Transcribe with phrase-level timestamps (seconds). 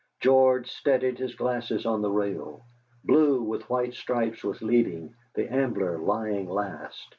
[0.19, 2.65] George steadied his glasses on the rail.
[3.03, 7.07] Blue with white stripes was leading, the Ambler lying last.